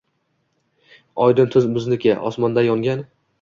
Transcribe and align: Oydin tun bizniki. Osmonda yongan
Oydin 1.25 1.51
tun 1.57 1.69
bizniki. 1.75 2.15
Osmonda 2.31 2.65
yongan 2.71 3.05